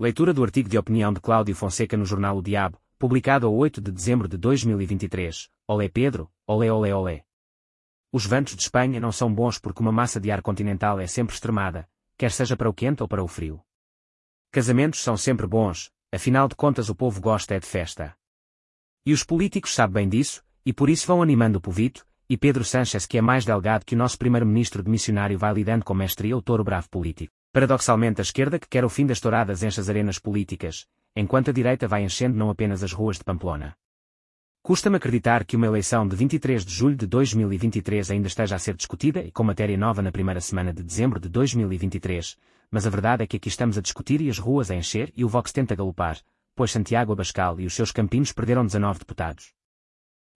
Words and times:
Leitura 0.00 0.32
do 0.32 0.44
artigo 0.44 0.68
de 0.68 0.78
opinião 0.78 1.12
de 1.12 1.20
Cláudio 1.20 1.56
Fonseca 1.56 1.96
no 1.96 2.04
jornal 2.04 2.38
O 2.38 2.42
Diabo, 2.42 2.80
publicado 3.00 3.48
a 3.48 3.50
8 3.50 3.80
de 3.80 3.90
dezembro 3.90 4.28
de 4.28 4.36
2023. 4.36 5.50
Olé 5.66 5.88
Pedro, 5.88 6.30
olé 6.46 6.70
olé 6.70 6.94
olé. 6.94 7.24
Os 8.12 8.24
ventos 8.24 8.54
de 8.54 8.62
Espanha 8.62 9.00
não 9.00 9.10
são 9.10 9.34
bons 9.34 9.58
porque 9.58 9.82
uma 9.82 9.90
massa 9.90 10.20
de 10.20 10.30
ar 10.30 10.40
continental 10.40 11.00
é 11.00 11.08
sempre 11.08 11.34
extremada, 11.34 11.88
quer 12.16 12.30
seja 12.30 12.56
para 12.56 12.70
o 12.70 12.72
quente 12.72 13.02
ou 13.02 13.08
para 13.08 13.24
o 13.24 13.26
frio. 13.26 13.60
Casamentos 14.52 15.00
são 15.00 15.16
sempre 15.16 15.48
bons, 15.48 15.90
afinal 16.12 16.46
de 16.46 16.54
contas 16.54 16.88
o 16.88 16.94
povo 16.94 17.20
gosta 17.20 17.56
é 17.56 17.58
de 17.58 17.66
festa. 17.66 18.14
E 19.04 19.12
os 19.12 19.24
políticos 19.24 19.74
sabem 19.74 20.04
bem 20.04 20.08
disso, 20.08 20.44
e 20.64 20.72
por 20.72 20.88
isso 20.88 21.08
vão 21.08 21.20
animando 21.22 21.58
o 21.58 21.60
povito, 21.60 22.06
e 22.28 22.36
Pedro 22.36 22.64
Sánchez 22.64 23.04
que 23.04 23.18
é 23.18 23.20
mais 23.20 23.44
delgado 23.44 23.84
que 23.84 23.96
o 23.96 23.98
nosso 23.98 24.16
primeiro-ministro 24.16 24.80
de 24.80 24.88
missionário 24.88 25.36
vai 25.36 25.52
lidando 25.52 25.84
com 25.84 25.92
mestria 25.92 26.36
o 26.36 26.42
touro 26.42 26.62
bravo 26.62 26.88
político. 26.88 27.37
Paradoxalmente 27.50 28.20
a 28.20 28.22
esquerda 28.22 28.58
que 28.58 28.68
quer 28.68 28.84
o 28.84 28.90
fim 28.90 29.06
das 29.06 29.20
touradas 29.20 29.62
enche 29.62 29.80
as 29.80 29.88
arenas 29.88 30.18
políticas, 30.18 30.86
enquanto 31.16 31.48
a 31.48 31.52
direita 31.52 31.88
vai 31.88 32.04
enchendo 32.04 32.36
não 32.36 32.50
apenas 32.50 32.82
as 32.82 32.92
ruas 32.92 33.16
de 33.16 33.24
Pamplona. 33.24 33.74
Custa-me 34.62 34.96
acreditar 34.96 35.46
que 35.46 35.56
uma 35.56 35.66
eleição 35.66 36.06
de 36.06 36.14
23 36.14 36.62
de 36.62 36.74
julho 36.74 36.94
de 36.94 37.06
2023 37.06 38.10
ainda 38.10 38.28
esteja 38.28 38.54
a 38.54 38.58
ser 38.58 38.74
discutida 38.74 39.22
e 39.22 39.30
com 39.30 39.42
matéria 39.42 39.78
nova 39.78 40.02
na 40.02 40.12
primeira 40.12 40.42
semana 40.42 40.74
de 40.74 40.82
dezembro 40.82 41.18
de 41.18 41.30
2023, 41.30 42.36
mas 42.70 42.86
a 42.86 42.90
verdade 42.90 43.24
é 43.24 43.26
que 43.26 43.38
aqui 43.38 43.48
estamos 43.48 43.78
a 43.78 43.80
discutir 43.80 44.20
e 44.20 44.28
as 44.28 44.38
ruas 44.38 44.70
a 44.70 44.74
encher 44.74 45.10
e 45.16 45.24
o 45.24 45.28
Vox 45.28 45.50
tenta 45.50 45.74
galopar, 45.74 46.18
pois 46.54 46.70
Santiago 46.70 47.12
Abascal 47.12 47.58
e 47.58 47.64
os 47.64 47.72
seus 47.72 47.90
campinos 47.90 48.30
perderam 48.30 48.66
19 48.66 48.98
deputados. 48.98 49.54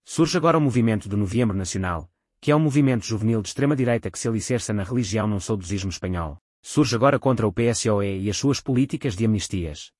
Surge 0.02 0.38
agora 0.38 0.56
o 0.56 0.60
movimento 0.62 1.10
do 1.10 1.16
Novembro 1.18 1.56
Nacional, 1.56 2.08
que 2.40 2.50
é 2.50 2.56
um 2.56 2.60
movimento 2.60 3.04
juvenil 3.04 3.42
de 3.42 3.48
extrema-direita 3.48 4.10
que 4.10 4.18
se 4.18 4.28
alicerça 4.28 4.72
na 4.72 4.82
religião 4.82 5.26
num 5.26 5.38
saudosismo 5.38 5.90
espanhol 5.90 6.40
surge 6.62 6.94
agora 6.94 7.18
contra 7.18 7.46
o 7.46 7.52
PSOE 7.52 8.20
e 8.20 8.30
as 8.30 8.36
suas 8.36 8.60
políticas 8.60 9.16
de 9.16 9.26
amnistias. 9.26 9.92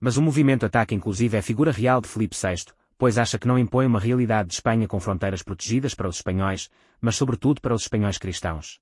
Mas 0.00 0.16
o 0.16 0.22
movimento 0.22 0.64
ataca 0.64 0.94
inclusive 0.94 1.36
a 1.36 1.42
figura 1.42 1.72
real 1.72 2.00
de 2.00 2.08
Felipe 2.08 2.36
VI, 2.36 2.72
pois 2.96 3.18
acha 3.18 3.36
que 3.36 3.48
não 3.48 3.58
impõe 3.58 3.84
uma 3.86 3.98
realidade 3.98 4.50
de 4.50 4.54
Espanha 4.54 4.86
com 4.86 5.00
fronteiras 5.00 5.42
protegidas 5.42 5.92
para 5.92 6.08
os 6.08 6.16
espanhóis, 6.16 6.70
mas 7.00 7.16
sobretudo 7.16 7.60
para 7.60 7.74
os 7.74 7.82
espanhóis 7.82 8.16
cristãos. 8.16 8.80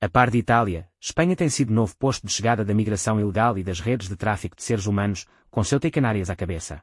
A 0.00 0.08
par 0.08 0.30
de 0.30 0.38
Itália, 0.38 0.88
Espanha 1.00 1.34
tem 1.34 1.48
sido 1.48 1.72
novo 1.72 1.96
posto 1.96 2.26
de 2.26 2.32
chegada 2.32 2.64
da 2.64 2.74
migração 2.74 3.18
ilegal 3.18 3.58
e 3.58 3.64
das 3.64 3.80
redes 3.80 4.08
de 4.08 4.16
tráfico 4.16 4.54
de 4.54 4.62
seres 4.62 4.86
humanos, 4.86 5.26
com 5.50 5.64
Ceuta 5.64 5.88
e 5.88 5.90
Canárias 5.90 6.30
à 6.30 6.36
cabeça. 6.36 6.80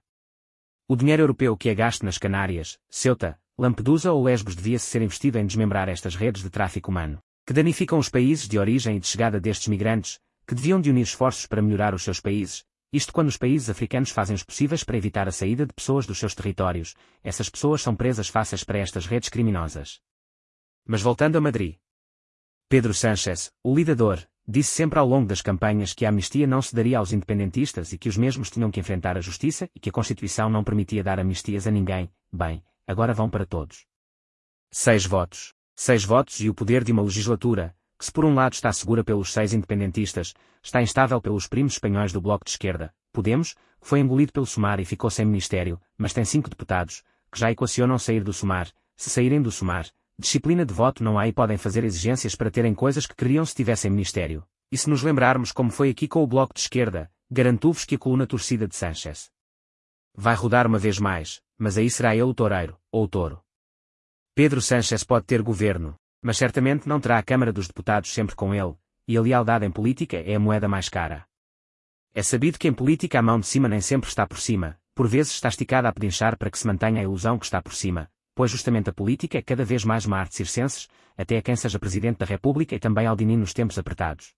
O 0.87 0.95
dinheiro 0.95 1.23
europeu 1.23 1.55
que 1.55 1.69
é 1.69 1.75
gasto 1.75 2.03
nas 2.03 2.17
Canárias, 2.17 2.77
Ceuta, 2.89 3.39
Lampedusa 3.57 4.11
ou 4.11 4.23
Lesbos 4.23 4.55
devia-se 4.55 4.87
ser 4.87 5.01
investido 5.01 5.37
em 5.37 5.45
desmembrar 5.45 5.87
estas 5.87 6.15
redes 6.15 6.41
de 6.41 6.49
tráfico 6.49 6.91
humano 6.91 7.21
que 7.45 7.53
danificam 7.53 7.97
os 7.97 8.09
países 8.09 8.47
de 8.47 8.59
origem 8.59 8.97
e 8.97 8.99
de 8.99 9.07
chegada 9.07 9.39
destes 9.39 9.67
migrantes, 9.67 10.19
que 10.47 10.55
deviam 10.55 10.79
de 10.79 10.89
unir 10.89 11.03
esforços 11.03 11.45
para 11.45 11.61
melhorar 11.61 11.93
os 11.93 12.03
seus 12.03 12.19
países, 12.19 12.63
isto 12.93 13.13
quando 13.13 13.29
os 13.29 13.37
países 13.37 13.69
africanos 13.69 14.11
fazem 14.11 14.35
os 14.35 14.43
possíveis 14.43 14.83
para 14.83 14.97
evitar 14.97 15.27
a 15.27 15.31
saída 15.31 15.65
de 15.65 15.73
pessoas 15.73 16.05
dos 16.05 16.19
seus 16.19 16.35
territórios, 16.35 16.93
essas 17.23 17.49
pessoas 17.49 17.81
são 17.81 17.95
presas 17.95 18.27
fáceis 18.27 18.63
para 18.63 18.79
estas 18.79 19.05
redes 19.05 19.29
criminosas. 19.29 20.01
Mas 20.85 21.01
voltando 21.01 21.37
a 21.37 21.41
Madrid. 21.41 21.77
Pedro 22.67 22.93
Sánchez, 22.93 23.51
o 23.63 23.73
lidador, 23.73 24.19
disse 24.47 24.71
sempre 24.71 24.99
ao 24.99 25.07
longo 25.07 25.27
das 25.27 25.41
campanhas 25.41 25.93
que 25.93 26.05
a 26.05 26.09
amnistia 26.09 26.45
não 26.45 26.61
se 26.61 26.75
daria 26.75 26.97
aos 26.97 27.13
independentistas 27.13 27.93
e 27.93 27.97
que 27.97 28.09
os 28.09 28.17
mesmos 28.17 28.49
tinham 28.49 28.69
que 28.69 28.79
enfrentar 28.79 29.17
a 29.17 29.21
justiça 29.21 29.69
e 29.73 29.79
que 29.79 29.89
a 29.89 29.93
Constituição 29.93 30.49
não 30.49 30.63
permitia 30.63 31.03
dar 31.03 31.19
amnistias 31.19 31.67
a 31.67 31.71
ninguém, 31.71 32.11
bem, 32.31 32.61
agora 32.85 33.13
vão 33.13 33.29
para 33.29 33.45
todos. 33.45 33.85
Seis 34.69 35.05
votos 35.05 35.53
seis 35.83 36.05
votos 36.05 36.39
e 36.39 36.47
o 36.47 36.53
poder 36.53 36.83
de 36.83 36.91
uma 36.91 37.01
legislatura, 37.01 37.75
que 37.97 38.05
se 38.05 38.11
por 38.11 38.23
um 38.23 38.35
lado 38.35 38.53
está 38.53 38.71
segura 38.71 39.03
pelos 39.03 39.33
seis 39.33 39.51
independentistas, 39.51 40.31
está 40.61 40.79
instável 40.79 41.19
pelos 41.19 41.47
primos 41.47 41.73
espanhóis 41.73 42.13
do 42.13 42.21
Bloco 42.21 42.45
de 42.45 42.51
Esquerda, 42.51 42.93
Podemos, 43.11 43.55
que 43.81 43.87
foi 43.87 43.99
engolido 43.99 44.31
pelo 44.31 44.45
Sumar 44.45 44.79
e 44.79 44.85
ficou 44.85 45.09
sem 45.09 45.25
ministério, 45.25 45.81
mas 45.97 46.13
tem 46.13 46.23
cinco 46.23 46.51
deputados, 46.51 47.01
que 47.31 47.39
já 47.39 47.49
equacionam 47.49 47.97
sair 47.97 48.23
do 48.23 48.31
Sumar, 48.31 48.69
se 48.95 49.09
saírem 49.09 49.41
do 49.41 49.51
Sumar, 49.51 49.87
disciplina 50.19 50.63
de 50.63 50.71
voto 50.71 51.03
não 51.03 51.17
há 51.17 51.27
e 51.27 51.33
podem 51.33 51.57
fazer 51.57 51.83
exigências 51.83 52.35
para 52.35 52.51
terem 52.51 52.75
coisas 52.75 53.07
que 53.07 53.15
queriam 53.15 53.43
se 53.43 53.55
tivessem 53.55 53.89
ministério. 53.89 54.45
E 54.71 54.77
se 54.77 54.87
nos 54.87 55.01
lembrarmos 55.01 55.51
como 55.51 55.71
foi 55.71 55.89
aqui 55.89 56.07
com 56.07 56.21
o 56.21 56.27
Bloco 56.27 56.53
de 56.53 56.59
Esquerda, 56.59 57.11
garanto-vos 57.27 57.85
que 57.85 57.95
a 57.95 57.97
coluna 57.97 58.27
torcida 58.27 58.67
de 58.67 58.75
Sanchez 58.75 59.31
vai 60.13 60.35
rodar 60.35 60.67
uma 60.67 60.77
vez 60.77 60.99
mais, 60.99 61.41
mas 61.57 61.75
aí 61.75 61.89
será 61.89 62.13
ele 62.13 62.21
o 62.21 62.35
toureiro, 62.35 62.77
ou 62.91 63.05
o 63.05 63.07
touro. 63.07 63.41
Pedro 64.33 64.61
Sánchez 64.61 65.03
pode 65.03 65.25
ter 65.25 65.41
governo, 65.41 65.93
mas 66.21 66.37
certamente 66.37 66.87
não 66.87 67.01
terá 67.01 67.17
a 67.17 67.23
Câmara 67.23 67.51
dos 67.51 67.67
Deputados 67.67 68.13
sempre 68.13 68.33
com 68.33 68.55
ele, 68.55 68.75
e 69.05 69.17
a 69.17 69.21
lealdade 69.21 69.65
em 69.65 69.71
política 69.71 70.15
é 70.15 70.35
a 70.35 70.39
moeda 70.39 70.69
mais 70.69 70.87
cara. 70.87 71.25
É 72.13 72.23
sabido 72.23 72.57
que 72.57 72.69
em 72.69 72.73
política 72.73 73.19
a 73.19 73.21
mão 73.21 73.41
de 73.41 73.45
cima 73.45 73.67
nem 73.67 73.81
sempre 73.81 74.07
está 74.07 74.25
por 74.25 74.39
cima, 74.39 74.79
por 74.95 75.05
vezes 75.05 75.33
está 75.33 75.49
esticada 75.49 75.89
a 75.89 75.91
pedinchar 75.91 76.37
para 76.37 76.49
que 76.49 76.57
se 76.57 76.65
mantenha 76.65 77.01
a 77.01 77.03
ilusão 77.03 77.37
que 77.37 77.43
está 77.43 77.61
por 77.61 77.73
cima, 77.73 78.09
pois 78.33 78.49
justamente 78.49 78.89
a 78.89 78.93
política 78.93 79.37
é 79.37 79.41
cada 79.41 79.65
vez 79.65 79.83
mais 79.83 80.05
uma 80.05 80.17
arte 80.17 80.33
circenses, 80.33 80.87
até 81.17 81.37
a 81.37 81.41
quem 81.41 81.57
seja 81.57 81.77
Presidente 81.77 82.19
da 82.19 82.25
República 82.25 82.73
e 82.73 82.79
também 82.79 83.07
ao 83.07 83.17
nos 83.17 83.51
tempos 83.51 83.77
apertados. 83.77 84.33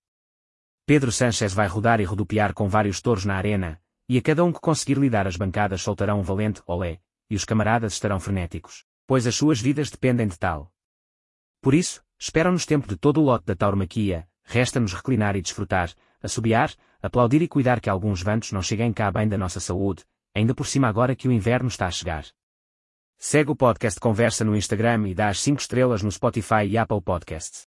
Pedro 0.87 1.11
Sánchez 1.11 1.53
vai 1.53 1.67
rodar 1.67 2.01
e 2.01 2.03
rodopiar 2.03 2.55
com 2.55 2.67
vários 2.67 2.99
touros 2.99 3.25
na 3.25 3.35
arena, 3.35 3.79
e 4.09 4.17
a 4.17 4.21
cada 4.23 4.43
um 4.43 4.51
que 4.51 4.59
conseguir 4.59 4.97
lidar 4.97 5.27
as 5.27 5.37
bancadas 5.37 5.83
soltarão 5.83 6.19
um 6.19 6.23
valente 6.23 6.63
olé, 6.65 6.99
e 7.29 7.35
os 7.35 7.45
camaradas 7.45 7.93
estarão 7.93 8.19
frenéticos 8.19 8.91
pois 9.07 9.27
as 9.27 9.35
suas 9.35 9.59
vidas 9.59 9.89
dependem 9.89 10.27
de 10.27 10.37
tal. 10.37 10.71
Por 11.61 11.73
isso, 11.73 12.03
esperam-nos 12.19 12.65
tempo 12.65 12.87
de 12.87 12.95
todo 12.95 13.21
o 13.21 13.23
lote 13.23 13.45
da 13.45 13.55
tauromaquia, 13.55 14.27
resta-nos 14.43 14.93
reclinar 14.93 15.35
e 15.35 15.41
desfrutar, 15.41 15.93
assobiar, 16.21 16.73
aplaudir 17.01 17.41
e 17.41 17.47
cuidar 17.47 17.79
que 17.79 17.89
alguns 17.89 18.21
ventos 18.21 18.51
não 18.51 18.61
cheguem 18.61 18.93
cá 18.93 19.11
bem 19.11 19.27
da 19.27 19.37
nossa 19.37 19.59
saúde, 19.59 20.03
ainda 20.33 20.53
por 20.53 20.65
cima 20.65 20.87
agora 20.87 21.15
que 21.15 21.27
o 21.27 21.31
inverno 21.31 21.67
está 21.67 21.87
a 21.87 21.91
chegar. 21.91 22.25
Segue 23.17 23.51
o 23.51 23.55
podcast 23.55 23.99
Conversa 23.99 24.43
no 24.43 24.55
Instagram 24.55 25.07
e 25.07 25.15
dá 25.15 25.29
as 25.29 25.39
5 25.39 25.61
estrelas 25.61 26.01
no 26.01 26.11
Spotify 26.11 26.65
e 26.67 26.77
Apple 26.77 27.01
Podcasts. 27.01 27.67